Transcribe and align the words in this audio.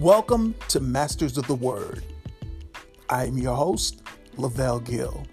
Welcome 0.00 0.54
to 0.68 0.80
Masters 0.80 1.38
of 1.38 1.46
the 1.46 1.54
Word. 1.54 2.04
I 3.08 3.24
am 3.24 3.38
your 3.38 3.56
host, 3.56 4.02
Lavelle 4.36 4.78
Gill. 4.78 5.26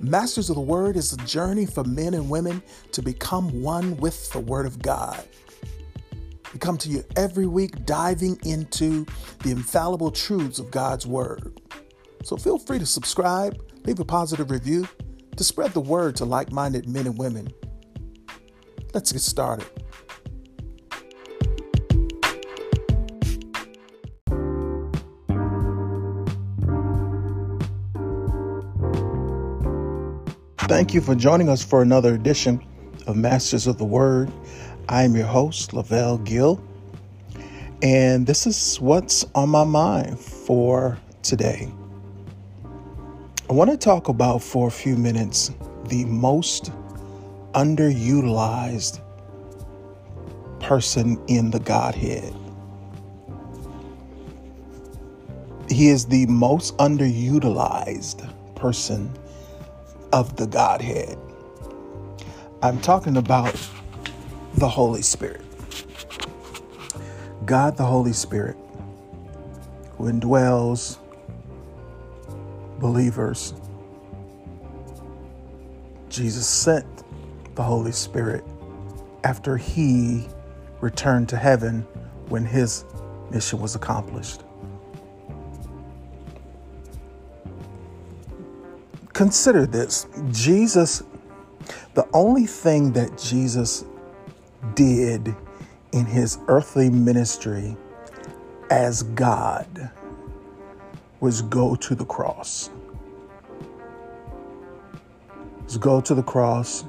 Masters 0.00 0.50
of 0.50 0.56
the 0.56 0.60
Word 0.60 0.96
is 0.96 1.12
a 1.12 1.16
journey 1.18 1.64
for 1.64 1.84
men 1.84 2.14
and 2.14 2.28
women 2.28 2.60
to 2.90 3.02
become 3.02 3.62
one 3.62 3.96
with 3.98 4.32
the 4.32 4.40
Word 4.40 4.66
of 4.66 4.82
God. 4.82 5.22
We 6.52 6.58
come 6.58 6.76
to 6.78 6.88
you 6.88 7.04
every 7.14 7.46
week 7.46 7.86
diving 7.86 8.36
into 8.44 9.06
the 9.44 9.52
infallible 9.52 10.10
truths 10.10 10.58
of 10.58 10.72
God's 10.72 11.06
Word. 11.06 11.60
So 12.24 12.36
feel 12.36 12.58
free 12.58 12.80
to 12.80 12.86
subscribe, 12.86 13.62
leave 13.84 14.00
a 14.00 14.04
positive 14.04 14.50
review 14.50 14.88
to 15.36 15.44
spread 15.44 15.70
the 15.72 15.80
word 15.80 16.16
to 16.16 16.24
like 16.24 16.50
minded 16.50 16.88
men 16.88 17.06
and 17.06 17.16
women. 17.16 17.46
Let's 18.92 19.12
get 19.12 19.22
started. 19.22 19.68
Thank 30.66 30.94
you 30.94 31.02
for 31.02 31.14
joining 31.14 31.50
us 31.50 31.62
for 31.62 31.82
another 31.82 32.14
edition 32.14 32.58
of 33.06 33.16
Masters 33.16 33.66
of 33.66 33.76
the 33.76 33.84
Word. 33.84 34.32
I 34.88 35.02
am 35.02 35.14
your 35.14 35.26
host, 35.26 35.74
Lavelle 35.74 36.16
Gill, 36.16 36.58
and 37.82 38.26
this 38.26 38.46
is 38.46 38.80
what's 38.80 39.26
on 39.34 39.50
my 39.50 39.64
mind 39.64 40.18
for 40.18 40.98
today. 41.22 41.70
I 43.50 43.52
want 43.52 43.72
to 43.72 43.76
talk 43.76 44.08
about 44.08 44.42
for 44.42 44.66
a 44.66 44.70
few 44.70 44.96
minutes 44.96 45.52
the 45.88 46.06
most 46.06 46.72
underutilized 47.52 49.02
person 50.60 51.22
in 51.26 51.50
the 51.50 51.60
Godhead. 51.60 52.34
He 55.68 55.88
is 55.88 56.06
the 56.06 56.24
most 56.24 56.74
underutilized 56.78 58.54
person 58.54 59.12
of 60.14 60.36
the 60.36 60.46
Godhead. 60.46 61.18
I'm 62.62 62.80
talking 62.80 63.16
about 63.16 63.52
the 64.54 64.68
Holy 64.68 65.02
Spirit. 65.02 65.40
God, 67.44 67.76
the 67.76 67.84
Holy 67.84 68.12
Spirit, 68.12 68.56
who 69.98 70.04
indwells 70.04 70.98
believers. 72.78 73.54
Jesus 76.10 76.46
sent 76.46 76.86
the 77.56 77.64
Holy 77.64 77.90
Spirit 77.90 78.44
after 79.24 79.56
he 79.56 80.28
returned 80.80 81.28
to 81.30 81.36
heaven 81.36 81.80
when 82.28 82.44
his 82.44 82.84
mission 83.32 83.58
was 83.58 83.74
accomplished. 83.74 84.43
Consider 89.14 89.64
this 89.64 90.08
Jesus, 90.32 91.04
the 91.94 92.06
only 92.12 92.46
thing 92.46 92.92
that 92.94 93.16
Jesus 93.16 93.84
did 94.74 95.34
in 95.92 96.04
his 96.04 96.38
earthly 96.48 96.90
ministry 96.90 97.76
as 98.70 99.04
God 99.04 99.88
was 101.20 101.42
go 101.42 101.76
to 101.76 101.94
the 101.94 102.04
cross. 102.04 102.70
Was 105.62 105.78
go 105.78 106.00
to 106.00 106.14
the 106.16 106.22
cross 106.22 106.84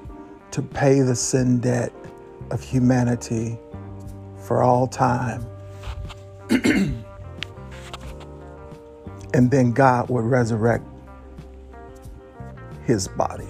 to 0.49 0.63
pay 0.63 1.01
the 1.01 1.15
sin 1.15 1.59
debt 1.59 1.93
of 2.49 2.63
humanity 2.63 3.59
for 4.39 4.63
all 4.63 4.87
time. 4.87 5.45
and 6.49 7.05
then 9.51 9.73
God 9.73 10.09
would 10.09 10.25
resurrect 10.25 10.85
his 12.85 13.07
body. 13.07 13.47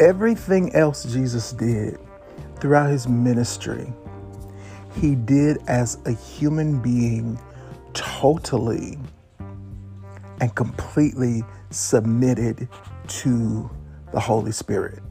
Everything 0.00 0.74
else 0.74 1.04
Jesus 1.04 1.52
did 1.52 1.98
throughout 2.60 2.90
his 2.90 3.08
ministry, 3.08 3.92
he 4.94 5.14
did 5.14 5.58
as 5.66 5.98
a 6.06 6.12
human 6.12 6.80
being 6.80 7.38
totally 7.94 8.98
and 10.40 10.54
completely 10.54 11.42
submitted 11.70 12.68
to 13.08 13.68
the 14.12 14.20
Holy 14.20 14.52
Spirit. 14.52 15.02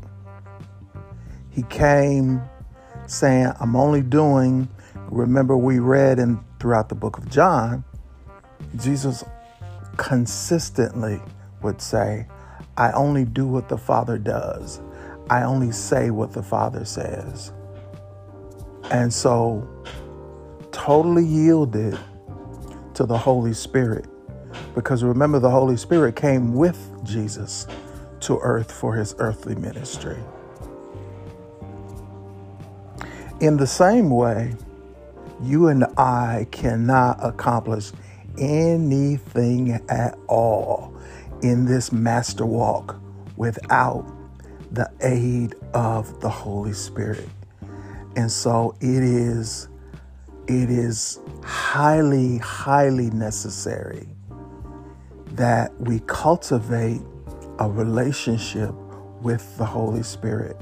He 1.50 1.64
came 1.64 2.42
saying, 3.08 3.52
I'm 3.60 3.76
only 3.76 4.02
doing, 4.02 4.70
remember 5.10 5.58
we 5.58 5.80
read 5.80 6.20
in 6.20 6.40
throughout 6.60 6.90
the 6.90 6.96
book 6.96 7.18
of 7.18 7.30
John, 7.30 7.84
Jesus 8.78 9.24
consistently 9.98 11.20
would 11.62 11.82
say, 11.82 12.28
I 12.78 12.92
only 12.92 13.26
do 13.26 13.48
what 13.48 13.70
the 13.70 13.78
Father 13.78 14.18
does. 14.18 14.82
I 15.30 15.44
only 15.44 15.72
say 15.72 16.12
what 16.12 16.32
the 16.34 16.44
Father 16.44 16.86
says. 16.86 17.52
And 18.92 19.14
so, 19.14 19.68
totally 20.72 21.26
yielded 21.26 21.98
to 22.94 23.06
the 23.06 23.18
Holy 23.18 23.54
Spirit. 23.54 24.06
Because 24.74 25.04
remember, 25.04 25.40
the 25.40 25.50
Holy 25.50 25.78
Spirit 25.78 26.16
came 26.16 26.54
with 26.54 26.80
Jesus 27.04 27.68
to 28.22 28.40
earth 28.42 28.72
for 28.72 28.96
his 28.96 29.16
earthly 29.18 29.56
ministry. 29.56 30.18
In 33.40 33.58
the 33.58 33.68
same 33.68 34.10
way, 34.10 34.56
you 35.44 35.68
and 35.68 35.86
I 35.98 36.48
cannot 36.52 37.20
accomplish 37.22 37.92
anything 38.40 39.74
at 39.90 40.18
all 40.28 40.97
in 41.42 41.66
this 41.66 41.92
master 41.92 42.46
walk 42.46 43.00
without 43.36 44.06
the 44.72 44.90
aid 45.02 45.56
of 45.74 46.20
the 46.22 46.30
Holy 46.30 46.74
Spirit. 46.74 47.30
And 48.16 48.32
so 48.32 48.76
it 48.82 49.04
is 49.04 49.70
it 50.48 50.70
is 50.70 51.20
highly 51.44 52.38
highly 52.38 53.10
necessary 53.12 54.08
that 55.34 55.80
we 55.82 56.00
cultivate 56.08 57.02
a 57.60 57.70
relationship 57.70 58.74
with 59.22 59.58
the 59.58 59.66
Holy 59.66 60.04
Spirit 60.04 60.58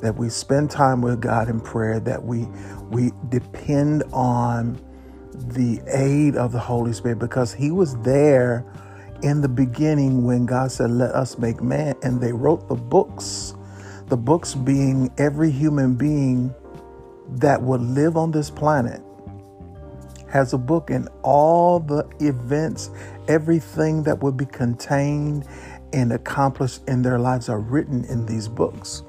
that 0.00 0.16
we 0.16 0.28
spend 0.28 0.70
time 0.70 1.02
with 1.02 1.20
God 1.20 1.48
in 1.48 1.60
prayer 1.60 2.00
that 2.00 2.22
we 2.22 2.46
we 2.90 3.12
depend 3.28 4.02
on 4.12 4.80
the 5.34 5.80
aid 5.86 6.36
of 6.36 6.52
the 6.52 6.58
Holy 6.58 6.92
Spirit 6.92 7.18
because 7.18 7.52
he 7.52 7.70
was 7.70 7.96
there 7.98 8.64
in 9.22 9.40
the 9.40 9.48
beginning 9.48 10.24
when 10.24 10.46
God 10.46 10.72
said, 10.72 10.90
Let 10.90 11.12
us 11.14 11.38
make 11.38 11.62
man, 11.62 11.96
and 12.02 12.20
they 12.20 12.32
wrote 12.32 12.68
the 12.68 12.74
books, 12.74 13.54
the 14.06 14.16
books 14.16 14.54
being 14.54 15.12
every 15.18 15.50
human 15.50 15.94
being 15.94 16.54
that 17.30 17.60
would 17.60 17.82
live 17.82 18.16
on 18.16 18.30
this 18.30 18.50
planet 18.50 19.02
has 20.28 20.52
a 20.52 20.58
book, 20.58 20.90
and 20.90 21.08
all 21.22 21.80
the 21.80 22.06
events, 22.20 22.90
everything 23.28 24.02
that 24.02 24.22
would 24.22 24.36
be 24.36 24.44
contained 24.46 25.46
and 25.92 26.12
accomplished 26.12 26.82
in 26.86 27.02
their 27.02 27.18
lives 27.18 27.48
are 27.48 27.60
written 27.60 28.04
in 28.04 28.26
these 28.26 28.46
books. 28.46 29.02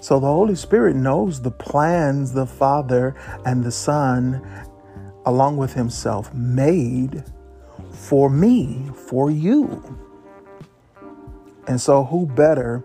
So 0.00 0.20
the 0.20 0.26
Holy 0.26 0.54
Spirit 0.54 0.96
knows 0.96 1.42
the 1.42 1.50
plans 1.50 2.32
the 2.32 2.46
Father 2.46 3.16
and 3.44 3.64
the 3.64 3.72
Son, 3.72 4.40
along 5.26 5.56
with 5.56 5.72
Himself, 5.72 6.32
made 6.32 7.24
for 8.04 8.28
me, 8.28 8.90
for 9.08 9.30
you. 9.30 9.98
And 11.66 11.80
so 11.80 12.04
who 12.04 12.26
better 12.26 12.84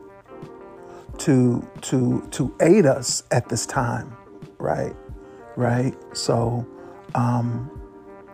to 1.20 1.68
to 1.82 2.26
to 2.32 2.56
aid 2.62 2.86
us 2.86 3.24
at 3.32 3.50
this 3.50 3.66
time, 3.66 4.16
right? 4.58 4.96
Right? 5.58 5.94
So 6.14 6.66
um 7.16 7.70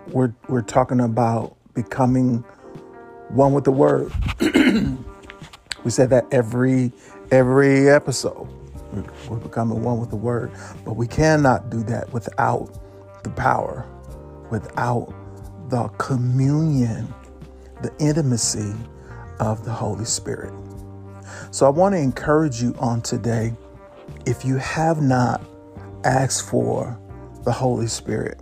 we're 0.07 0.35
we're 0.47 0.61
talking 0.61 1.01
about 1.01 1.57
becoming 1.73 2.43
one 3.29 3.53
with 3.53 3.63
the 3.63 3.71
word. 3.71 4.11
we 5.83 5.89
said 5.89 6.11
that 6.11 6.27
every 6.31 6.91
every 7.31 7.89
episode. 7.89 8.47
We're 9.27 9.37
becoming 9.37 9.83
one 9.83 9.99
with 9.99 10.11
the 10.11 10.15
word, 10.15 10.51
but 10.85 10.95
we 10.95 11.07
cannot 11.07 11.69
do 11.69 11.83
that 11.83 12.13
without 12.13 12.79
the 13.23 13.29
power, 13.31 13.85
without 14.51 15.13
the 15.69 15.87
communion, 15.97 17.13
the 17.81 17.93
intimacy 17.99 18.73
of 19.39 19.65
the 19.65 19.71
Holy 19.71 20.05
Spirit. 20.05 20.53
So 21.51 21.65
I 21.65 21.69
want 21.69 21.93
to 21.93 21.99
encourage 21.99 22.61
you 22.61 22.75
on 22.79 23.01
today 23.01 23.53
if 24.25 24.45
you 24.45 24.57
have 24.57 25.01
not 25.01 25.41
asked 26.03 26.49
for 26.49 26.99
the 27.43 27.51
Holy 27.51 27.87
Spirit, 27.87 28.41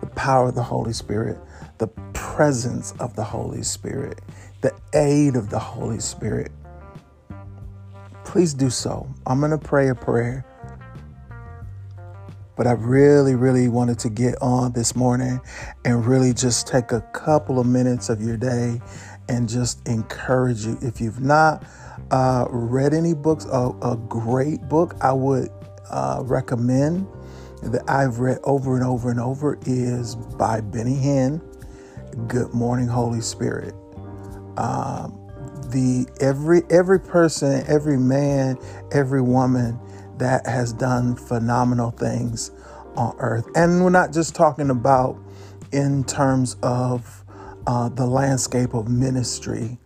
the 0.00 0.06
power 0.08 0.48
of 0.48 0.54
the 0.54 0.62
Holy 0.62 0.92
Spirit, 0.92 1.38
the 1.78 1.88
presence 2.12 2.92
of 3.00 3.14
the 3.16 3.24
Holy 3.24 3.62
Spirit, 3.62 4.20
the 4.60 4.74
aid 4.94 5.36
of 5.36 5.50
the 5.50 5.58
Holy 5.58 6.00
Spirit, 6.00 6.52
please 8.24 8.54
do 8.54 8.70
so. 8.70 9.08
I'm 9.26 9.40
going 9.40 9.50
to 9.50 9.58
pray 9.58 9.88
a 9.88 9.94
prayer. 9.94 10.44
But 12.56 12.66
I 12.66 12.72
really, 12.72 13.34
really 13.34 13.68
wanted 13.68 13.98
to 14.00 14.10
get 14.10 14.40
on 14.42 14.72
this 14.72 14.94
morning 14.94 15.40
and 15.84 16.06
really 16.06 16.34
just 16.34 16.66
take 16.66 16.92
a 16.92 17.00
couple 17.12 17.58
of 17.58 17.66
minutes 17.66 18.08
of 18.08 18.20
your 18.20 18.36
day 18.36 18.80
and 19.28 19.48
just 19.48 19.86
encourage 19.88 20.66
you. 20.66 20.78
If 20.82 21.00
you've 21.00 21.20
not 21.20 21.64
uh, 22.10 22.46
read 22.50 22.92
any 22.92 23.14
books, 23.14 23.46
a, 23.46 23.70
a, 23.82 23.96
great 24.08 24.60
book 24.68 24.94
I 25.00 25.12
would 25.12 25.48
uh, 25.90 26.20
recommend 26.24 27.06
that 27.62 27.88
I've 27.88 28.18
read 28.18 28.38
over 28.44 28.76
and 28.76 28.84
over 28.84 29.10
and 29.10 29.20
over 29.20 29.58
is 29.66 30.16
by 30.16 30.60
Benny 30.60 30.96
Hinn, 30.96 31.40
Good 32.28 32.52
Morning 32.52 32.88
Holy 32.88 33.20
Spirit. 33.20 33.74
Um, 34.58 35.18
the 35.68 36.06
every 36.20 36.62
every 36.70 37.00
person, 37.00 37.64
every 37.66 37.96
man, 37.96 38.58
every 38.90 39.22
woman 39.22 39.80
that 40.22 40.46
has 40.46 40.72
done 40.72 41.16
phenomenal 41.16 41.90
things 41.90 42.52
on 42.96 43.16
earth, 43.18 43.46
and 43.56 43.82
we're 43.82 43.90
not 43.90 44.12
just 44.12 44.36
talking 44.36 44.70
about 44.70 45.18
in 45.72 46.04
terms 46.04 46.56
of 46.62 47.24
uh, 47.66 47.88
the 47.88 48.06
landscape 48.06 48.72
of 48.74 48.88
ministry. 48.88 49.78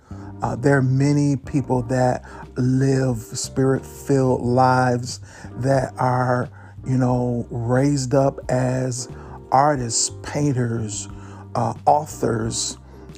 Uh, 0.42 0.54
there 0.54 0.76
are 0.76 0.82
many 0.82 1.36
people 1.36 1.80
that 1.82 2.22
live 2.58 3.16
spirit 3.16 3.84
filled 3.86 4.42
lives 4.42 5.20
that 5.56 5.94
are, 5.96 6.50
you 6.86 6.98
know, 6.98 7.46
raised 7.50 8.14
up 8.14 8.38
as 8.50 9.08
artists, 9.50 10.10
painters, 10.22 11.08
uh, 11.54 11.72
authors, 11.86 12.76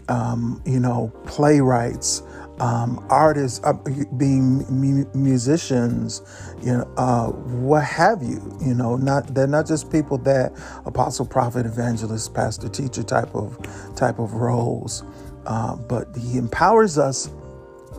um, 0.08 0.62
you 0.64 0.78
know, 0.78 1.12
playwrights, 1.26 2.22
um, 2.60 3.04
artists, 3.10 3.60
being 4.18 4.58
mu- 4.70 5.10
musicians, 5.14 6.22
you 6.62 6.72
know, 6.78 6.92
uh, 6.96 7.28
what 7.28 7.84
have 7.84 8.22
you. 8.22 8.56
You 8.60 8.74
know, 8.74 8.96
not 8.96 9.34
they're 9.34 9.46
not 9.48 9.66
just 9.66 9.92
people 9.92 10.18
that 10.18 10.52
apostle, 10.86 11.26
prophet, 11.26 11.66
evangelist, 11.66 12.34
pastor, 12.34 12.68
teacher 12.68 13.02
type 13.04 13.34
of 13.34 13.58
type 13.96 14.18
of 14.18 14.34
roles, 14.34 15.04
uh, 15.46 15.76
but 15.76 16.08
He 16.16 16.38
empowers 16.38 16.98
us 16.98 17.30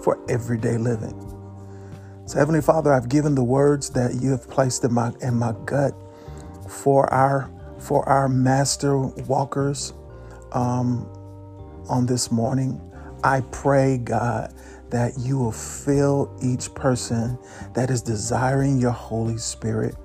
for 0.04 0.20
everyday 0.30 0.78
living. 0.78 1.16
So, 2.28 2.40
Heavenly 2.40 2.62
Father, 2.62 2.94
I've 2.94 3.10
given 3.10 3.36
the 3.36 3.44
words 3.44 3.92
that 3.92 4.16
you 4.22 4.32
have 4.32 4.50
placed 4.50 4.84
in 4.84 4.94
my 4.94 5.14
in 5.22 5.36
my 5.36 5.54
gut 5.66 5.94
for 6.70 7.12
our 7.14 7.52
for 7.80 8.08
our 8.10 8.30
master 8.30 8.98
walkers 9.00 9.94
um, 10.54 11.10
on 11.90 12.06
this 12.08 12.32
morning. 12.32 12.82
I 13.24 13.42
pray, 13.52 13.98
God, 13.98 14.54
that 14.92 15.18
you 15.20 15.38
will 15.38 15.52
fill 15.52 16.36
each 16.42 16.74
person 16.74 17.38
that 17.74 17.90
is 17.90 18.02
desiring 18.02 18.80
your 18.80 18.92
Holy 18.92 19.38
Spirit 19.38 19.96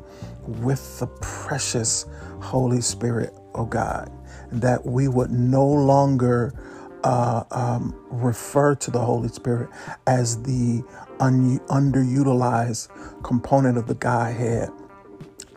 with 0.47 0.99
the 0.99 1.07
precious 1.21 2.07
Holy 2.41 2.81
Spirit, 2.81 3.33
oh 3.55 3.65
God, 3.67 4.11
that 4.53 4.85
we 4.85 5.09
would 5.09 5.31
no 5.31 5.67
longer 5.67 6.53
uh, 7.05 7.45
um, 7.51 7.95
refer 8.11 8.75
to 8.75 8.91
the 8.91 8.99
Holy 8.99 9.29
Spirit 9.29 9.71
as 10.07 10.43
the 10.43 10.83
un- 11.21 11.61
underutilized 11.69 12.89
component 13.23 13.79
of 13.79 13.87
the 13.87 13.95
Godhead. 13.95 14.71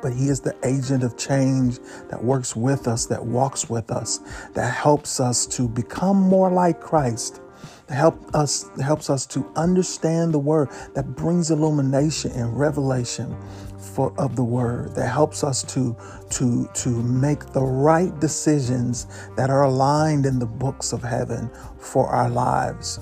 But 0.02 0.14
He 0.14 0.30
is 0.30 0.42
the 0.42 0.56
agent 0.64 1.04
of 1.04 1.18
change 1.18 1.80
that 2.10 2.24
works 2.24 2.56
with 2.56 2.88
us, 2.88 3.08
that 3.08 3.26
walks 3.26 3.70
with 3.70 3.90
us, 3.92 4.20
that 4.54 4.74
helps 4.74 5.20
us 5.20 5.46
to 5.48 5.68
become 5.68 6.18
more 6.18 6.52
like 6.52 6.80
Christ 6.80 7.42
help 7.90 8.36
us 8.36 8.70
helps 8.82 9.10
us 9.10 9.26
to 9.26 9.50
understand 9.56 10.34
the 10.34 10.40
word 10.40 10.70
that 10.94 11.16
brings 11.16 11.52
illumination 11.52 12.32
and 12.32 12.60
revelation 12.60 13.36
for 13.80 14.14
of 14.20 14.36
the 14.36 14.44
word 14.44 14.94
that 14.96 15.08
helps 15.08 15.44
us 15.44 15.64
to 15.64 15.96
to 16.30 16.70
to 16.74 16.90
make 16.90 17.46
the 17.54 17.62
right 17.62 18.20
decisions 18.20 19.08
that 19.38 19.50
are 19.50 19.64
aligned 19.64 20.26
in 20.26 20.40
the 20.40 20.46
books 20.46 20.94
of 20.94 21.02
heaven 21.02 21.50
for 21.80 22.08
our 22.08 22.30
lives. 22.30 23.00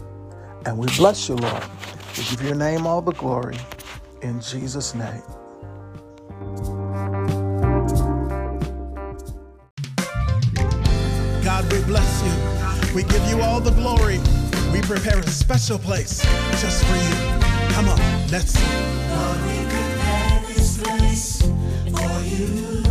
And 0.65 0.77
we 0.77 0.87
bless 0.97 1.29
you 1.29 1.35
lord. 1.35 1.63
We 2.17 2.23
give 2.25 2.41
your 2.43 2.55
name 2.55 2.85
all 2.85 3.01
the 3.01 3.13
glory 3.13 3.57
in 4.21 4.39
jesus 4.41 4.93
name. 4.95 5.23
God 11.43 11.71
we 11.71 11.81
bless 11.83 12.23
you. 12.23 12.95
We 12.95 13.03
give 13.03 13.27
you 13.27 13.41
all 13.41 13.59
the 13.59 13.71
glory 13.71 14.19
prepare 14.85 15.17
a 15.17 15.27
special 15.27 15.79
place 15.79 16.21
just 16.61 16.83
for 16.85 16.95
you. 16.95 17.39
Come 17.73 17.89
on, 17.89 17.97
let's. 18.29 18.55
Lord, 19.09 19.41
we 19.47 19.65
prepare 19.65 20.43
this 20.47 20.77
place 20.77 21.41
for 21.41 22.21
you 22.21 22.84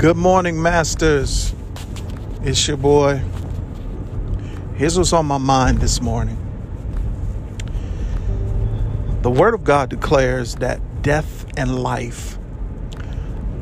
Good 0.00 0.16
morning, 0.16 0.62
Masters. 0.62 1.54
It's 2.42 2.66
your 2.66 2.78
boy. 2.78 3.20
Here's 4.76 4.96
what's 4.96 5.12
on 5.12 5.26
my 5.26 5.36
mind 5.36 5.80
this 5.80 6.00
morning. 6.00 6.38
The 9.20 9.30
Word 9.30 9.52
of 9.52 9.62
God 9.62 9.90
declares 9.90 10.54
that 10.54 11.02
death 11.02 11.44
and 11.54 11.82
life 11.82 12.38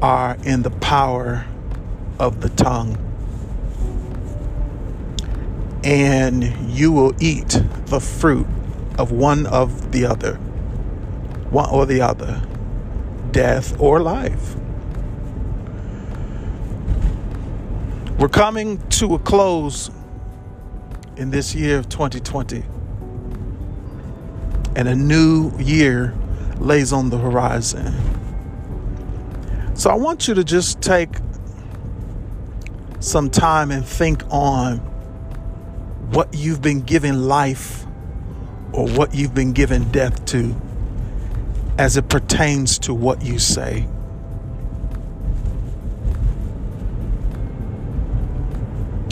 are 0.01 0.37
in 0.45 0.63
the 0.63 0.71
power 0.71 1.45
of 2.21 2.41
the 2.41 2.51
tongue. 2.51 2.97
And 5.83 6.45
you 6.71 6.93
will 6.93 7.21
eat 7.21 7.61
the 7.87 7.99
fruit 7.99 8.47
of 8.97 9.11
one 9.11 9.45
of 9.47 9.91
the 9.91 10.07
other, 10.07 10.35
one 11.51 11.69
or 11.69 11.85
the 11.85 12.01
other, 12.01 12.41
death 13.33 13.75
or 13.81 13.99
life. 13.99 14.55
We're 18.19 18.29
coming 18.29 18.85
to 18.89 19.15
a 19.15 19.19
close 19.21 19.93
in 21.17 21.31
this 21.31 21.55
year 21.55 21.79
of 21.79 21.89
2020, 21.89 22.65
and 24.75 24.89
a 24.89 24.97
new 24.97 25.57
year 25.61 26.19
lays 26.59 26.93
on 26.93 27.11
the 27.11 27.19
horizon. 27.19 27.95
So 29.75 29.89
I 29.89 29.95
want 29.95 30.27
you 30.27 30.35
to 30.35 30.43
just 30.43 30.81
take 30.81 31.11
some 32.99 33.31
time 33.31 33.71
and 33.71 33.87
think 33.87 34.25
on 34.31 34.79
what 36.11 36.35
you've 36.35 36.61
been 36.61 36.81
given 36.81 37.29
life 37.29 37.87
or 38.73 38.89
what 38.89 39.15
you've 39.15 39.35
been 39.35 39.53
given 39.53 39.93
death 39.93 40.25
to 40.25 40.61
as 41.79 41.97
it 41.97 42.09
pertains 42.09 42.81
to 42.81 42.95
what 42.95 43.23
you 43.23 43.39
say. 43.39 43.87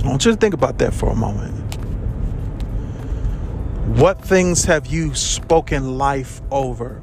I 0.07 0.09
want 0.09 0.25
you 0.25 0.31
to 0.31 0.37
think 0.37 0.55
about 0.55 0.79
that 0.79 0.95
for 0.95 1.11
a 1.11 1.17
moment. 1.17 1.75
What 3.99 4.23
things 4.23 4.65
have 4.67 4.87
you 4.87 5.13
spoken 5.17 5.99
life 5.99 6.41
over 6.53 7.03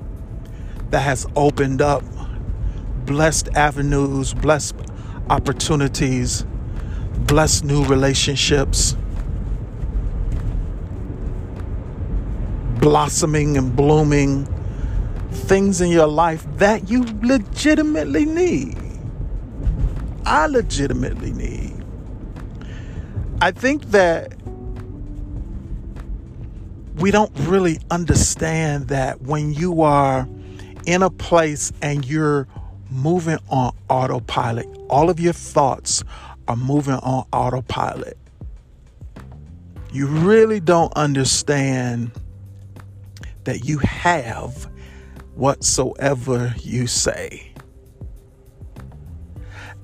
that 0.90 1.02
has 1.02 1.28
opened 1.36 1.82
up 1.82 2.02
blessed 3.06 3.50
avenues, 3.56 4.34
blessed 4.34 4.76
opportunities, 5.30 6.46
blessed 7.28 7.66
new 7.66 7.84
relationships, 7.84 8.96
blossoming 12.80 13.58
and 13.58 13.76
blooming 13.76 14.46
things 15.30 15.82
in 15.82 15.90
your 15.90 16.08
life 16.08 16.46
that 16.56 16.90
you 16.90 17.04
legitimately 17.22 18.26
need? 18.26 18.78
I 20.26 20.48
legitimately 20.48 21.34
need. 21.34 21.62
I 23.44 23.52
think 23.52 23.84
that 23.88 24.34
we 26.96 27.12
don't 27.12 27.30
really 27.40 27.78
understand 27.92 28.88
that 28.88 29.24
when 29.24 29.54
you 29.54 29.82
are 29.82 30.30
in 30.86 31.04
a 31.04 31.10
place 31.10 31.74
and 31.82 32.06
you're 32.06 32.48
moving 32.90 33.40
on 33.50 33.76
autopilot, 33.90 34.66
all 34.90 35.10
of 35.10 35.20
your 35.20 35.34
thoughts 35.34 36.06
are 36.48 36.56
moving 36.56 36.94
on 36.94 37.28
autopilot. 37.34 38.18
You 39.92 40.08
really 40.08 40.62
don't 40.62 40.94
understand 40.96 42.14
that 43.44 43.66
you 43.66 43.80
have 43.80 44.70
whatsoever 45.36 46.56
you 46.62 46.88
say. 46.88 47.53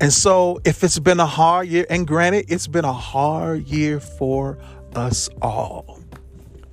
And 0.01 0.13
so, 0.13 0.61
if 0.63 0.83
it's 0.83 0.97
been 0.99 1.19
a 1.19 1.25
hard 1.25 1.67
year, 1.67 1.85
and 1.89 2.07
granted, 2.07 2.45
it's 2.47 2.67
been 2.67 2.85
a 2.85 2.93
hard 2.93 3.67
year 3.67 3.99
for 3.99 4.57
us 4.95 5.29
all, 5.41 5.99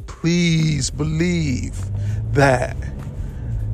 please 0.07 0.91
believe 0.91 1.77
that 2.35 2.77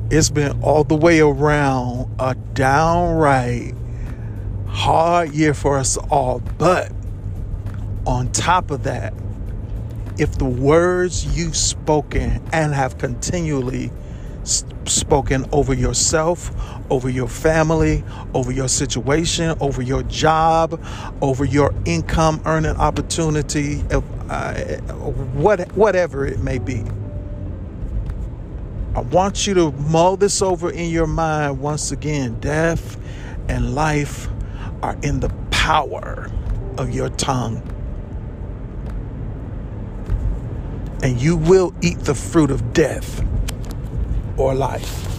it's 0.09 0.31
been 0.31 0.59
all 0.63 0.83
the 0.83 0.95
way 0.95 1.19
around 1.19 2.15
a 2.19 2.33
downright 2.53 3.75
hard 4.67 5.33
year 5.33 5.53
for 5.53 5.77
us 5.77 5.97
all. 5.97 6.39
But 6.57 6.91
on 8.07 8.31
top 8.31 8.71
of 8.71 8.83
that, 8.83 9.13
if 10.17 10.37
the 10.39 10.45
words 10.45 11.37
you've 11.37 11.57
spoken 11.57 12.43
and 12.51 12.73
have 12.73 12.97
continually 12.97 13.91
spoken 14.43 15.45
over 15.51 15.73
yourself, 15.73 16.51
over 16.89 17.09
your 17.09 17.27
family, 17.27 18.03
over 18.33 18.51
your 18.51 18.67
situation, 18.67 19.57
over 19.59 19.81
your 19.81 20.03
job, 20.03 20.83
over 21.21 21.45
your 21.45 21.73
income 21.85 22.41
earning 22.45 22.75
opportunity, 22.75 23.81
uh, 24.29 24.53
what, 25.33 25.71
whatever 25.73 26.25
it 26.25 26.39
may 26.39 26.59
be. 26.59 26.83
I 28.95 29.01
want 29.01 29.47
you 29.47 29.53
to 29.55 29.71
mull 29.71 30.17
this 30.17 30.41
over 30.41 30.69
in 30.69 30.89
your 30.89 31.07
mind 31.07 31.59
once 31.59 31.91
again. 31.91 32.39
Death 32.39 32.97
and 33.49 33.73
life 33.73 34.27
are 34.83 34.95
in 35.01 35.19
the 35.19 35.29
power 35.49 36.29
of 36.77 36.93
your 36.93 37.09
tongue. 37.09 37.61
And 41.01 41.19
you 41.19 41.35
will 41.35 41.73
eat 41.81 41.99
the 41.99 42.15
fruit 42.15 42.51
of 42.51 42.73
death 42.73 43.25
or 44.37 44.53
life. 44.55 45.12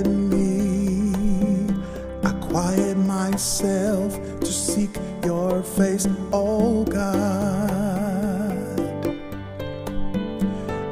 In 0.00 0.28
me. 0.30 1.74
I 2.24 2.32
quiet 2.50 2.96
myself 2.96 4.10
to 4.40 4.46
seek 4.46 4.90
your 5.24 5.62
face, 5.62 6.06
oh 6.32 6.84
God. 6.84 7.10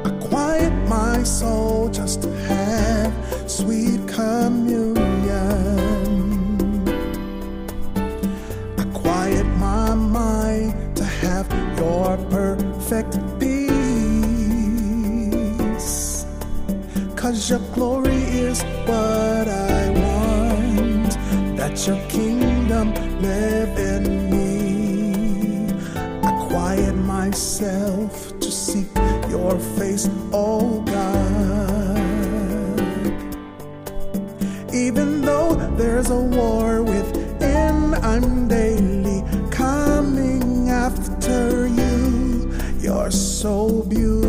I 0.07 0.09
quiet 0.29 0.73
my 0.87 1.23
soul 1.23 1.89
just 1.89 2.21
to 2.23 2.29
have 2.51 3.13
sweet 3.49 4.01
communion. 4.07 5.33
I 8.77 8.85
quiet 8.93 9.47
my 9.67 9.93
mind 9.95 10.95
to 10.97 11.03
have 11.03 11.47
your 11.77 12.17
perfect 12.29 13.13
peace. 13.39 13.63
Cause 17.15 17.49
your 17.49 17.63
glory 17.75 18.22
is 18.53 18.61
what 18.85 19.47
I 19.47 19.89
want, 20.05 21.11
that 21.57 21.73
your 21.87 21.99
kingdom 22.07 22.93
live 23.19 23.73
in 23.91 24.03
me. 24.33 25.73
I 26.29 26.31
quiet 26.49 26.93
myself 26.93 28.11
to 28.39 28.51
seek 28.51 28.93
your 29.29 29.57
face, 29.77 30.07
oh 30.31 30.81
God. 30.81 31.97
Even 34.71 35.21
though 35.21 35.55
there's 35.79 36.11
a 36.11 36.21
war 36.39 36.83
within, 36.83 37.95
I'm 38.11 38.47
daily 38.47 39.19
coming 39.49 40.69
after 40.69 41.67
you. 41.79 42.53
You're 42.79 43.11
so 43.11 43.81
beautiful, 43.83 44.22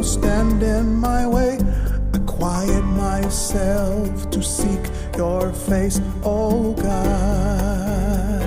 will 0.00 0.06
stand 0.06 0.62
in 0.62 0.96
my 0.96 1.26
way. 1.26 1.58
I 2.14 2.18
quiet 2.20 2.82
myself 2.82 4.30
to 4.30 4.42
seek 4.42 4.80
your 5.14 5.52
face, 5.52 6.00
oh 6.24 6.72
God. 6.72 8.40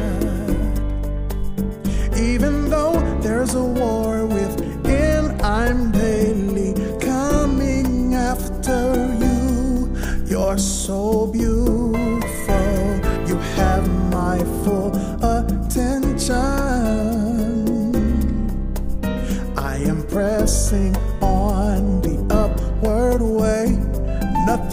Even 2.17 2.71
though 2.71 2.97
there's 3.21 3.53
a 3.53 3.63
war 3.63 4.25
within, 4.25 5.39
I'm 5.43 5.91
daily 5.91 6.73
coming 6.99 8.15
after 8.15 8.81
you. 9.23 9.93
You're 10.25 10.57
so 10.57 11.27
beautiful, 11.27 12.73
you 13.29 13.37
have 13.61 13.85
my 14.09 14.39
full 14.63 14.91
attention. 15.21 16.33
I 19.55 19.75
am 19.91 20.01
pressing 20.07 20.95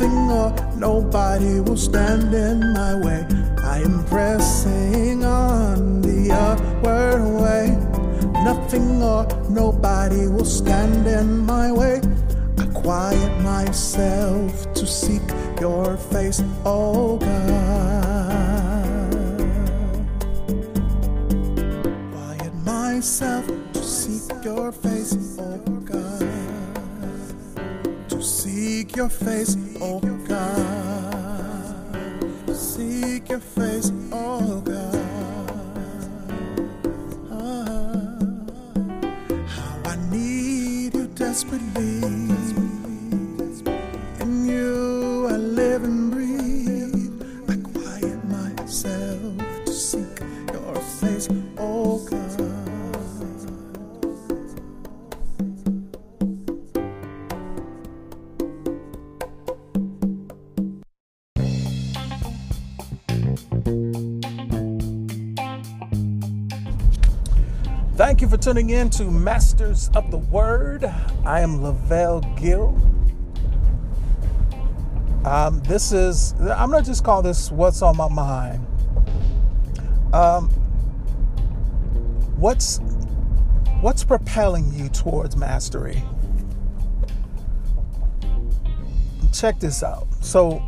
Nothing 0.00 0.30
or 0.30 0.50
nobody 0.78 1.60
will 1.60 1.76
stand 1.76 2.32
in 2.32 2.72
my 2.72 2.94
way. 2.94 3.26
I 3.62 3.80
am 3.80 4.02
pressing 4.06 5.22
on 5.26 6.00
the 6.00 6.32
upward 6.32 7.22
way. 7.42 7.76
Nothing 8.42 9.02
or 9.02 9.28
nobody 9.50 10.26
will 10.26 10.46
stand 10.46 11.06
in 11.06 11.40
my 11.44 11.70
way. 11.70 12.00
I 12.56 12.64
quiet 12.68 13.42
myself 13.42 14.72
to 14.72 14.86
seek 14.86 15.20
your 15.60 15.98
face, 15.98 16.42
oh 16.64 17.18
God. 17.18 17.28
Quiet 22.14 22.54
myself 22.64 23.44
to 23.74 23.82
seek 23.82 24.32
your 24.46 24.72
face, 24.72 25.36
oh 25.38 25.58
God. 25.58 25.79
Seek 28.80 28.96
your 28.96 29.10
face, 29.10 29.58
oh 29.82 30.00
God. 30.26 31.36
Seek 32.56 33.28
your 33.28 33.40
face, 33.40 33.92
oh 34.10 34.62
God. 34.62 35.52
Ah, 37.30 38.16
how 39.46 39.82
I 39.84 39.96
need 40.10 40.94
you 40.94 41.08
desperately. 41.08 42.79
Tuning 68.40 68.70
in 68.70 68.88
to 68.88 69.04
Masters 69.04 69.90
of 69.94 70.10
the 70.10 70.16
Word. 70.16 70.84
I 71.26 71.40
am 71.40 71.62
Lavelle 71.62 72.20
Gill. 72.38 72.68
Um, 75.26 75.60
this 75.64 75.92
is, 75.92 76.32
I'm 76.40 76.70
going 76.70 76.82
to 76.82 76.90
just 76.90 77.04
call 77.04 77.20
this 77.20 77.50
What's 77.50 77.82
on 77.82 77.98
My 77.98 78.08
Mind. 78.08 78.66
Um, 80.14 80.48
what's, 82.38 82.78
what's 83.82 84.04
propelling 84.04 84.72
you 84.72 84.88
towards 84.88 85.36
mastery? 85.36 86.02
Check 89.34 89.60
this 89.60 89.82
out. 89.82 90.06
So, 90.22 90.62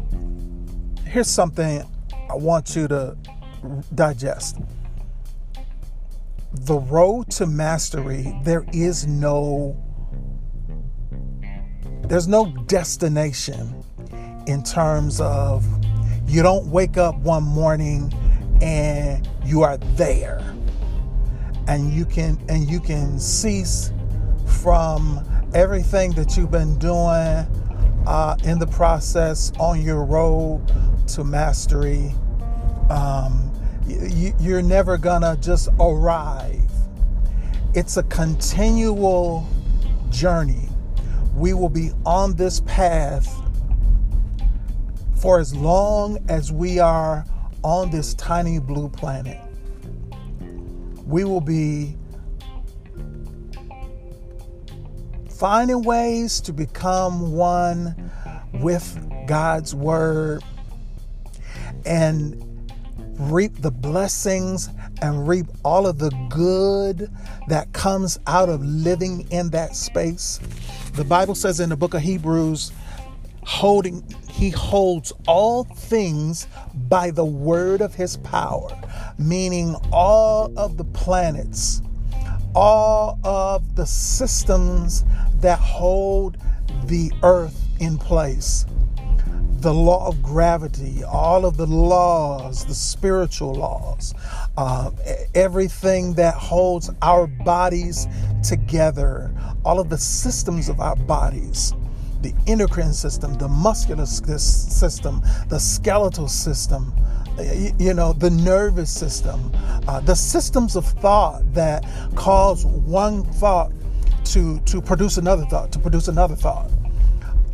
here's 1.07 1.31
something 1.31 1.83
I 2.29 2.35
want 2.35 2.77
you 2.77 2.87
to 2.89 3.17
digest 3.95 4.59
the 6.53 6.79
road 6.79 7.31
to 7.31 7.47
mastery 7.47 8.39
there 8.43 8.65
is 8.73 9.07
no 9.07 9.77
there's 12.09 12.29
no 12.29 12.47
destination 12.67 13.83
in 14.47 14.63
terms 14.63 15.21
of 15.21 15.65
you 16.27 16.43
don't 16.43 16.67
wake 16.67 16.97
up 16.97 17.17
one 17.19 17.43
morning 17.43 18.13
and 18.63 19.29
you 19.45 19.63
are 19.63 19.77
there. 19.97 20.39
And 21.69 21.93
you 21.93 22.05
can 22.05 22.39
and 22.49 22.69
you 22.69 22.81
can 22.81 23.19
cease 23.19 23.93
from 24.47 25.25
everything 25.55 26.13
that 26.13 26.37
you've 26.37 26.51
been 26.51 26.79
doing 26.79 27.47
uh, 28.07 28.37
in 28.45 28.59
the 28.59 28.67
process 28.67 29.53
on 29.59 29.81
your 29.81 30.05
road 30.05 30.61
to 31.09 31.25
mastery. 31.25 32.15
Um, 32.91 33.52
you're 33.87 34.63
never 34.63 34.97
gonna 34.97 35.37
just 35.41 35.69
arrive. 35.81 36.71
It's 37.75 37.97
a 37.97 38.03
continual 38.05 39.47
journey. 40.11 40.69
We 41.35 41.55
will 41.55 41.69
be 41.69 41.91
on 42.05 42.35
this 42.37 42.61
path 42.61 43.41
for 45.17 45.39
as 45.39 45.55
long 45.55 46.19
as 46.29 46.53
we 46.53 46.79
are 46.79 47.25
on 47.63 47.91
this 47.91 48.15
tiny 48.15 48.59
blue 48.59 48.89
planet. 48.89 49.39
We 51.07 51.25
will 51.25 51.41
be 51.41 51.97
finding 55.31 55.83
ways 55.83 56.41
to 56.43 56.53
become 56.53 57.33
one 57.33 58.11
with 58.55 58.99
God's 59.27 59.75
Word 59.75 60.45
and 61.85 62.52
reap 63.31 63.61
the 63.61 63.71
blessings 63.71 64.69
and 65.01 65.27
reap 65.29 65.47
all 65.65 65.87
of 65.87 65.99
the 65.99 66.11
good 66.29 67.11
that 67.49 67.73
comes 67.73 68.19
out 68.27 68.49
of 68.49 68.65
living 68.65 69.27
in 69.31 69.51
that 69.51 69.77
space. 69.77 70.41
The 70.95 71.05
Bible 71.05 71.35
says 71.35 71.61
in 71.61 71.69
the 71.69 71.77
book 71.77 71.95
of 71.95 72.03
Hebrews, 72.03 72.73
holding 73.45 74.05
he 74.29 74.51
holds 74.51 75.13
all 75.27 75.65
things 75.65 76.47
by 76.89 77.11
the 77.11 77.25
word 77.25 77.81
of 77.81 77.95
his 77.95 78.17
power, 78.19 78.71
meaning 79.19 79.77
all 79.93 80.53
of 80.59 80.77
the 80.77 80.85
planets, 80.85 81.83
all 82.55 83.19
of 83.25 83.77
the 83.77 83.87
systems 83.87 85.05
that 85.41 85.59
hold 85.59 86.39
the 86.87 87.13
earth 87.23 87.61
in 87.81 87.99
place 87.99 88.65
the 89.63 89.73
law 89.73 90.09
of 90.09 90.21
gravity, 90.23 91.05
all 91.05 91.47
of 91.47 91.57
the 91.57 91.67
laws, 91.67 92.65
the 92.65 92.75
spiritual 92.75 93.55
laws, 93.55 94.13
uh, 94.57 94.91
everything 95.37 96.15
that 96.15 96.35
holds 96.35 96.91
our 97.01 97.29
bodies 97.29 98.09
together, 98.43 99.31
all 99.65 99.79
of 99.79 99.89
the 99.89 99.97
systems 99.97 100.69
of 100.69 100.81
our 100.81 100.97
bodies, 100.97 101.75
the 102.23 102.35
endocrine 102.49 102.93
system, 102.93 103.35
the 103.35 103.47
muscular 103.47 104.05
system, 104.05 105.23
the 105.49 105.61
skeletal 105.61 106.27
system, 106.27 106.93
you 107.79 107.95
know, 107.95 108.13
the 108.13 108.31
nervous 108.31 108.91
system, 108.91 109.53
uh, 109.87 110.01
the 110.01 110.17
systems 110.17 110.75
of 110.75 110.85
thought 110.85 111.41
that 111.55 111.85
cause 112.17 112.67
one 112.67 113.23
thought 113.35 113.71
to, 114.25 114.59
to 114.61 114.83
produce 114.83 115.19
another 115.19 115.45
thought, 115.47 115.71
to 115.71 115.79
produce 115.79 116.09
another 116.09 116.35
thought. 116.35 116.69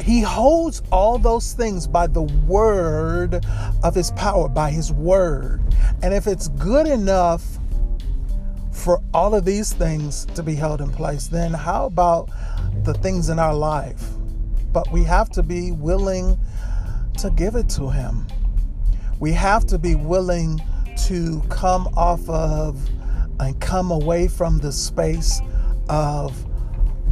He 0.02 0.20
holds 0.20 0.82
all 0.90 1.18
those 1.18 1.52
things 1.52 1.86
by 1.86 2.06
the 2.06 2.22
word 2.22 3.44
of 3.82 3.94
his 3.94 4.10
power, 4.12 4.48
by 4.48 4.70
his 4.70 4.92
word. 4.92 5.62
And 6.02 6.14
if 6.14 6.26
it's 6.26 6.48
good 6.48 6.86
enough 6.86 7.44
for 8.72 9.02
all 9.12 9.34
of 9.34 9.44
these 9.44 9.72
things 9.72 10.24
to 10.34 10.42
be 10.42 10.54
held 10.54 10.80
in 10.80 10.90
place, 10.90 11.26
then 11.26 11.52
how 11.52 11.86
about 11.86 12.30
the 12.84 12.94
things 12.94 13.28
in 13.28 13.38
our 13.38 13.54
life? 13.54 14.02
But 14.72 14.90
we 14.92 15.02
have 15.04 15.30
to 15.30 15.42
be 15.42 15.72
willing 15.72 16.38
to 17.18 17.30
give 17.30 17.56
it 17.56 17.68
to 17.70 17.90
him. 17.90 18.26
We 19.18 19.32
have 19.32 19.66
to 19.66 19.78
be 19.78 19.94
willing 19.94 20.60
to 21.06 21.42
come 21.48 21.88
off 21.96 22.28
of 22.28 22.78
and 23.40 23.60
come 23.60 23.90
away 23.90 24.28
from 24.28 24.58
the 24.58 24.72
space 24.72 25.40
of 25.88 26.46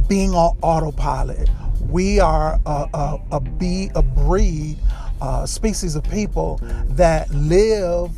being 0.07 0.33
on 0.33 0.57
autopilot 0.61 1.49
we 1.81 2.19
are 2.19 2.59
a, 2.65 2.89
a, 2.93 3.21
a 3.31 3.39
be 3.39 3.91
a 3.95 4.01
breed, 4.01 4.77
a 5.21 5.47
species 5.47 5.95
of 5.95 6.03
people 6.03 6.59
that 6.89 7.29
live 7.31 8.11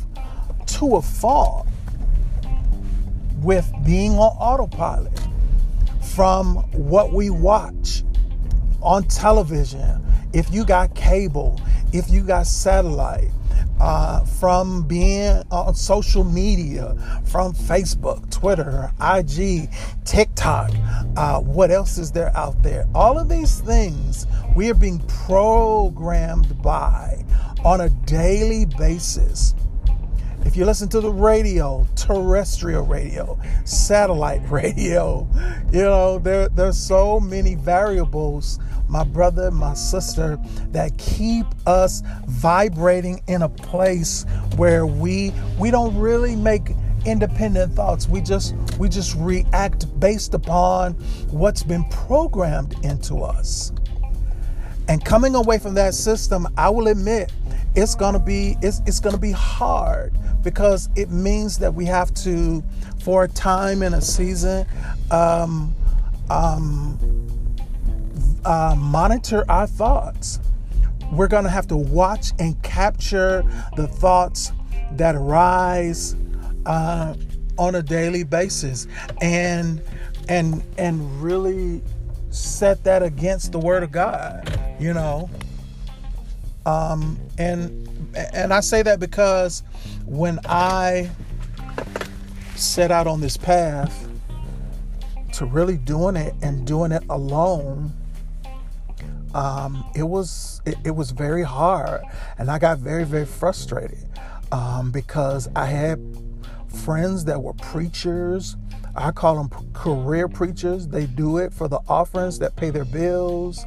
to 0.66 0.96
a 0.96 1.02
fault 1.02 1.66
with 3.42 3.70
being 3.84 4.12
on 4.12 4.36
autopilot 4.38 5.18
from 6.14 6.56
what 6.72 7.12
we 7.12 7.30
watch 7.30 8.02
on 8.82 9.04
television. 9.04 10.04
If 10.32 10.52
you 10.52 10.64
got 10.64 10.94
cable, 10.94 11.60
if 11.92 12.10
you 12.10 12.22
got 12.22 12.46
satellite, 12.46 13.30
uh, 13.80 14.24
from 14.24 14.82
being 14.82 15.42
on 15.50 15.74
social 15.74 16.22
media, 16.22 16.94
from 17.24 17.52
Facebook, 17.52 18.30
Twitter, 18.30 18.92
IG, 19.00 19.70
TikTok. 20.04 20.70
Uh, 21.16 21.40
what 21.40 21.70
else 21.70 21.98
is 21.98 22.12
there 22.12 22.36
out 22.36 22.62
there? 22.62 22.86
All 22.94 23.18
of 23.18 23.28
these 23.28 23.60
things 23.60 24.26
we 24.54 24.70
are 24.70 24.74
being 24.74 25.00
programmed 25.26 26.60
by 26.62 27.24
on 27.64 27.80
a 27.80 27.88
daily 27.88 28.66
basis. 28.66 29.54
If 30.44 30.56
you 30.56 30.64
listen 30.64 30.88
to 30.90 31.00
the 31.00 31.10
radio, 31.10 31.86
terrestrial 31.96 32.84
radio, 32.84 33.38
satellite 33.64 34.42
radio, 34.50 35.28
you 35.72 35.82
know, 35.82 36.18
there, 36.18 36.48
there's 36.48 36.78
so 36.78 37.20
many 37.20 37.54
variables, 37.54 38.58
my 38.90 39.04
brother, 39.04 39.50
my 39.52 39.72
sister, 39.74 40.36
that 40.72 40.98
keep 40.98 41.46
us 41.66 42.02
vibrating 42.26 43.22
in 43.28 43.42
a 43.42 43.48
place 43.48 44.26
where 44.56 44.84
we 44.84 45.32
we 45.58 45.70
don't 45.70 45.96
really 45.96 46.34
make 46.34 46.70
independent 47.06 47.74
thoughts. 47.74 48.08
We 48.08 48.20
just 48.20 48.54
we 48.78 48.88
just 48.88 49.14
react 49.16 49.98
based 50.00 50.34
upon 50.34 50.94
what's 51.30 51.62
been 51.62 51.84
programmed 51.84 52.74
into 52.84 53.22
us. 53.22 53.72
And 54.88 55.04
coming 55.04 55.36
away 55.36 55.58
from 55.58 55.74
that 55.74 55.94
system, 55.94 56.48
I 56.56 56.68
will 56.68 56.88
admit, 56.88 57.32
it's 57.76 57.94
gonna 57.94 58.18
be 58.18 58.56
it's, 58.60 58.80
it's 58.86 58.98
gonna 58.98 59.18
be 59.18 59.30
hard 59.30 60.12
because 60.42 60.88
it 60.96 61.10
means 61.10 61.58
that 61.58 61.72
we 61.72 61.84
have 61.84 62.12
to, 62.14 62.64
for 63.04 63.24
a 63.24 63.28
time 63.28 63.82
and 63.82 63.94
a 63.94 64.00
season, 64.00 64.66
um, 65.12 65.72
um, 66.28 66.98
uh, 68.44 68.74
monitor 68.76 69.44
our 69.48 69.66
thoughts. 69.66 70.40
We're 71.12 71.28
gonna 71.28 71.50
have 71.50 71.66
to 71.68 71.76
watch 71.76 72.32
and 72.38 72.60
capture 72.62 73.42
the 73.76 73.86
thoughts 73.86 74.52
that 74.92 75.14
arise 75.14 76.16
uh, 76.66 77.14
on 77.58 77.74
a 77.74 77.82
daily 77.82 78.24
basis, 78.24 78.86
and 79.20 79.82
and 80.28 80.62
and 80.78 81.22
really 81.22 81.82
set 82.30 82.84
that 82.84 83.02
against 83.02 83.52
the 83.52 83.58
Word 83.58 83.82
of 83.82 83.90
God. 83.90 84.58
You 84.78 84.94
know, 84.94 85.28
um, 86.64 87.18
and 87.38 87.88
and 88.14 88.52
I 88.52 88.60
say 88.60 88.82
that 88.82 89.00
because 89.00 89.62
when 90.06 90.38
I 90.46 91.10
set 92.54 92.90
out 92.90 93.06
on 93.06 93.20
this 93.20 93.36
path 93.36 94.08
to 95.32 95.46
really 95.46 95.76
doing 95.76 96.16
it 96.16 96.34
and 96.42 96.66
doing 96.66 96.92
it 96.92 97.02
alone, 97.08 97.92
um, 99.34 99.84
it 99.94 100.02
was 100.02 100.60
it, 100.64 100.76
it 100.84 100.90
was 100.92 101.10
very 101.10 101.42
hard, 101.42 102.02
and 102.38 102.50
I 102.50 102.58
got 102.58 102.78
very 102.78 103.04
very 103.04 103.26
frustrated 103.26 104.06
um, 104.52 104.90
because 104.90 105.48
I 105.54 105.66
had 105.66 106.00
friends 106.84 107.24
that 107.26 107.42
were 107.42 107.54
preachers. 107.54 108.56
I 108.96 109.12
call 109.12 109.42
them 109.42 109.72
career 109.72 110.28
preachers. 110.28 110.88
They 110.88 111.06
do 111.06 111.38
it 111.38 111.52
for 111.52 111.68
the 111.68 111.80
offerings 111.88 112.38
that 112.40 112.56
pay 112.56 112.70
their 112.70 112.84
bills 112.84 113.64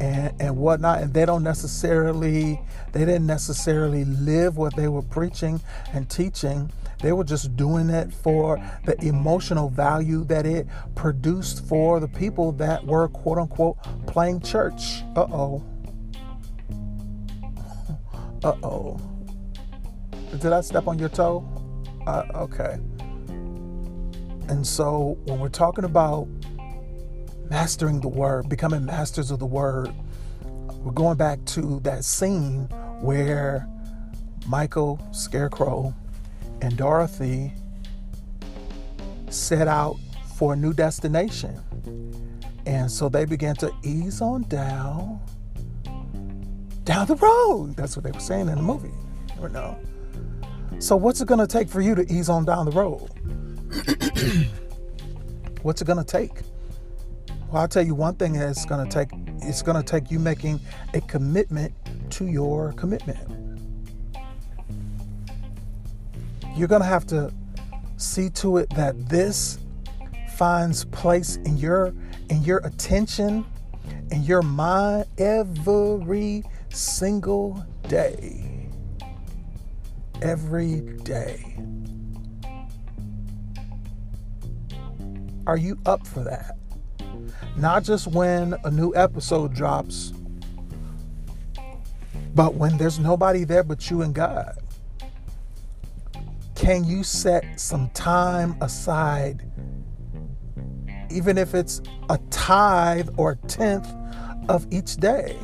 and, 0.00 0.34
and 0.40 0.56
whatnot. 0.56 1.02
And 1.02 1.14
they 1.14 1.24
don't 1.24 1.42
necessarily, 1.42 2.60
they 2.92 3.00
didn't 3.00 3.26
necessarily 3.26 4.04
live 4.04 4.56
what 4.56 4.76
they 4.76 4.88
were 4.88 5.02
preaching 5.02 5.60
and 5.92 6.08
teaching. 6.08 6.70
They 7.02 7.12
were 7.12 7.24
just 7.24 7.56
doing 7.56 7.88
it 7.88 8.12
for 8.12 8.62
the 8.84 8.96
emotional 9.06 9.70
value 9.70 10.24
that 10.24 10.44
it 10.46 10.66
produced 10.94 11.66
for 11.66 11.98
the 11.98 12.08
people 12.08 12.52
that 12.52 12.84
were 12.84 13.08
quote 13.08 13.38
unquote 13.38 13.78
playing 14.06 14.40
church. 14.40 15.02
Uh 15.16 15.26
oh. 15.30 15.64
Uh 18.42 18.54
oh. 18.62 18.98
Did 20.38 20.54
I 20.54 20.62
step 20.62 20.86
on 20.86 20.98
your 20.98 21.10
toe? 21.10 21.46
Uh, 22.06 22.24
okay. 22.34 22.78
And 24.48 24.66
so 24.66 25.18
when 25.24 25.38
we're 25.38 25.48
talking 25.50 25.84
about 25.84 26.26
mastering 27.50 28.00
the 28.00 28.08
word, 28.08 28.48
becoming 28.48 28.86
masters 28.86 29.30
of 29.30 29.40
the 29.40 29.46
word, 29.46 29.92
we're 30.78 30.92
going 30.92 31.18
back 31.18 31.44
to 31.46 31.80
that 31.80 32.04
scene 32.04 32.62
where 33.00 33.68
Michael 34.46 34.98
Scarecrow 35.12 35.94
and 36.62 36.76
Dorothy 36.76 37.52
set 39.28 39.68
out 39.68 39.96
for 40.36 40.54
a 40.54 40.56
new 40.56 40.72
destination. 40.72 41.60
And 42.66 42.90
so 42.90 43.08
they 43.08 43.24
began 43.24 43.54
to 43.56 43.72
ease 43.82 44.20
on 44.20 44.42
down 44.42 45.20
down 46.84 47.06
the 47.06 47.16
road. 47.16 47.76
That's 47.76 47.96
what 47.96 48.04
they 48.04 48.10
were 48.10 48.20
saying 48.20 48.48
in 48.48 48.56
the 48.56 48.62
movie. 48.62 48.92
Or 49.40 49.48
no. 49.48 49.78
So 50.78 50.96
what's 50.96 51.20
it 51.20 51.28
gonna 51.28 51.46
take 51.46 51.68
for 51.68 51.80
you 51.80 51.94
to 51.94 52.10
ease 52.12 52.28
on 52.28 52.44
down 52.44 52.64
the 52.64 52.72
road? 52.72 53.08
What's 55.62 55.82
it 55.82 55.84
gonna 55.84 56.02
take? 56.02 56.40
Well, 57.50 57.62
I'll 57.62 57.68
tell 57.68 57.84
you 57.84 57.94
one 57.94 58.14
thing 58.14 58.34
it's 58.34 58.64
gonna 58.64 58.88
take. 58.88 59.10
It's 59.42 59.60
gonna 59.60 59.82
take 59.82 60.10
you 60.10 60.18
making 60.18 60.58
a 60.94 61.02
commitment 61.02 61.74
to 62.12 62.26
your 62.26 62.72
commitment. 62.72 63.18
You're 66.56 66.68
gonna 66.68 66.84
have 66.84 67.06
to 67.08 67.32
see 67.96 68.30
to 68.30 68.58
it 68.58 68.70
that 68.70 69.08
this 69.08 69.58
finds 70.36 70.84
place 70.86 71.36
in 71.36 71.56
your 71.56 71.92
in 72.28 72.42
your 72.42 72.58
attention, 72.58 73.44
in 74.10 74.22
your 74.22 74.42
mind 74.42 75.06
every 75.18 76.44
single 76.70 77.64
day. 77.88 78.68
Every 80.22 80.80
day. 81.02 81.56
Are 85.46 85.56
you 85.56 85.78
up 85.86 86.06
for 86.06 86.22
that? 86.24 86.56
Not 87.56 87.82
just 87.82 88.06
when 88.06 88.54
a 88.64 88.70
new 88.70 88.94
episode 88.94 89.54
drops, 89.54 90.12
but 92.34 92.54
when 92.54 92.76
there's 92.76 92.98
nobody 92.98 93.44
there 93.44 93.64
but 93.64 93.90
you 93.90 94.02
and 94.02 94.14
God. 94.14 94.59
Can 96.70 96.84
you 96.84 97.02
set 97.02 97.58
some 97.58 97.90
time 97.94 98.56
aside, 98.60 99.42
even 101.10 101.36
if 101.36 101.52
it's 101.52 101.82
a 102.08 102.18
tithe 102.30 103.08
or 103.16 103.32
a 103.32 103.36
tenth 103.48 103.92
of 104.48 104.68
each 104.70 104.94
day? 104.98 105.36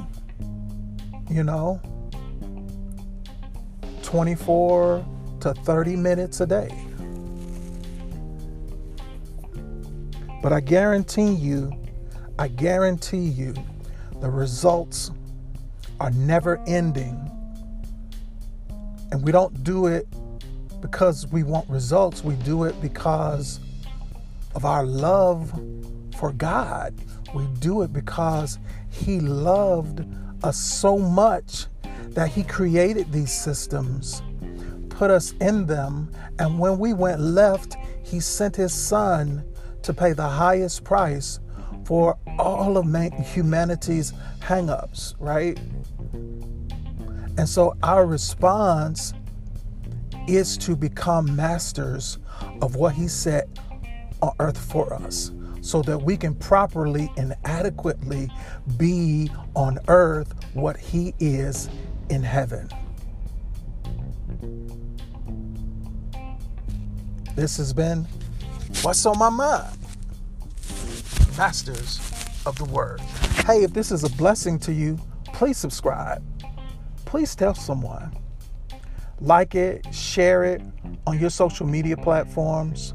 You 1.28 1.42
know, 1.42 1.80
24 4.04 5.04
to 5.40 5.52
30 5.52 5.96
minutes 5.96 6.40
a 6.42 6.46
day. 6.46 6.70
But 10.44 10.52
I 10.52 10.60
guarantee 10.60 11.32
you, 11.32 11.72
I 12.38 12.46
guarantee 12.46 13.26
you, 13.26 13.52
the 14.20 14.30
results 14.30 15.10
are 15.98 16.12
never 16.12 16.62
ending. 16.68 17.18
And 19.10 19.24
we 19.24 19.32
don't 19.32 19.64
do 19.64 19.86
it 19.86 20.06
because 20.87 21.27
we 21.27 21.42
want 21.42 21.68
results, 21.68 22.22
we 22.22 22.37
do 22.37 22.62
it 22.62 22.81
because 22.81 23.59
of 24.55 24.64
our 24.64 24.87
love 24.87 25.53
for 26.16 26.33
God. 26.33 26.94
We 27.35 27.44
do 27.59 27.83
it 27.83 27.92
because 27.92 28.59
He 28.88 29.18
loved 29.18 30.07
us 30.44 30.57
so 30.57 30.96
much 30.96 31.66
that 32.11 32.29
He 32.29 32.44
created 32.44 33.12
these 33.12 33.33
systems, 33.33 34.22
put 34.88 35.11
us 35.11 35.33
in 35.40 35.66
them, 35.66 36.11
and 36.38 36.59
when 36.59 36.79
we 36.79 36.92
went 36.92 37.20
left, 37.20 37.77
He 38.05 38.20
sent 38.20 38.55
His 38.55 38.72
Son 38.72 39.44
to 39.83 39.92
pay 39.92 40.12
the 40.12 40.29
highest 40.29 40.85
price 40.85 41.40
for 41.85 42.16
all 42.38 42.79
of 42.79 42.87
man- 42.87 43.11
humanity's 43.11 44.12
hangups, 44.40 45.14
right? 45.18 45.59
And 47.38 47.49
so 47.49 47.77
our 47.83 48.07
response 48.07 49.12
is 50.26 50.56
to 50.58 50.76
become 50.76 51.34
masters 51.34 52.18
of 52.60 52.76
what 52.76 52.94
He 52.94 53.08
set 53.08 53.48
on 54.22 54.32
earth 54.40 54.58
for 54.58 54.92
us 54.94 55.32
so 55.60 55.82
that 55.82 55.98
we 55.98 56.16
can 56.16 56.34
properly 56.34 57.10
and 57.16 57.34
adequately 57.44 58.30
be 58.76 59.30
on 59.54 59.78
earth 59.88 60.32
what 60.54 60.76
He 60.76 61.14
is 61.18 61.68
in 62.08 62.22
heaven. 62.22 62.68
This 67.34 67.56
has 67.58 67.72
been 67.72 68.06
What's 68.82 69.04
on 69.06 69.18
My 69.18 69.28
Mind? 69.28 69.78
Masters 71.36 72.00
of 72.46 72.56
the 72.56 72.64
Word. 72.64 73.00
Hey, 73.46 73.62
if 73.62 73.72
this 73.72 73.90
is 73.90 74.04
a 74.04 74.10
blessing 74.10 74.58
to 74.60 74.72
you, 74.72 74.98
please 75.32 75.56
subscribe. 75.56 76.22
Please 77.04 77.34
tell 77.34 77.54
someone. 77.54 78.16
Like 79.20 79.55
it, 79.55 79.87
share 79.94 80.44
it 80.44 80.62
on 81.07 81.18
your 81.18 81.31
social 81.31 81.66
media 81.66 81.96
platforms. 81.96 82.94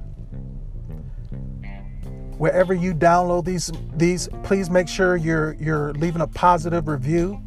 Wherever 2.37 2.73
you 2.73 2.93
download 2.93 3.45
these 3.45 3.71
these, 3.95 4.27
please 4.43 4.69
make 4.69 4.87
sure 4.87 5.15
you're 5.15 5.53
you're 5.53 5.93
leaving 5.93 6.21
a 6.21 6.27
positive 6.27 6.87
review 6.87 7.39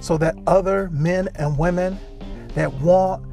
so 0.00 0.18
that 0.18 0.36
other 0.46 0.90
men 0.90 1.28
and 1.36 1.56
women 1.56 1.98
that 2.54 2.72
want 2.74 3.24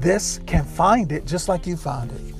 this 0.00 0.40
can 0.46 0.64
find 0.64 1.12
it 1.12 1.26
just 1.26 1.48
like 1.48 1.66
you 1.66 1.76
found 1.76 2.12
it. 2.12 2.39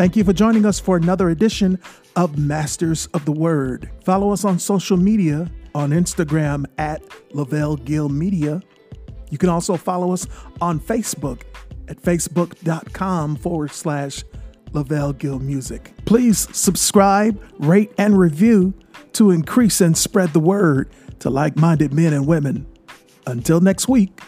Thank 0.00 0.16
you 0.16 0.24
for 0.24 0.32
joining 0.32 0.64
us 0.64 0.80
for 0.80 0.96
another 0.96 1.28
edition 1.28 1.78
of 2.16 2.38
Masters 2.38 3.04
of 3.12 3.26
the 3.26 3.32
Word. 3.32 3.90
Follow 4.02 4.32
us 4.32 4.46
on 4.46 4.58
social 4.58 4.96
media 4.96 5.50
on 5.74 5.90
Instagram 5.90 6.64
at 6.78 7.02
Lavelle 7.34 7.76
Gill 7.76 8.08
Media. 8.08 8.62
You 9.28 9.36
can 9.36 9.50
also 9.50 9.76
follow 9.76 10.10
us 10.14 10.26
on 10.62 10.80
Facebook 10.80 11.42
at 11.88 12.00
facebook.com 12.00 13.36
forward 13.36 13.72
slash 13.72 14.24
Lavelle 14.72 15.12
Gill 15.12 15.38
Music. 15.38 15.92
Please 16.06 16.48
subscribe, 16.56 17.38
rate, 17.58 17.92
and 17.98 18.18
review 18.18 18.72
to 19.12 19.30
increase 19.30 19.82
and 19.82 19.98
spread 19.98 20.32
the 20.32 20.40
word 20.40 20.88
to 21.18 21.28
like 21.28 21.56
minded 21.56 21.92
men 21.92 22.14
and 22.14 22.26
women. 22.26 22.66
Until 23.26 23.60
next 23.60 23.86
week. 23.86 24.18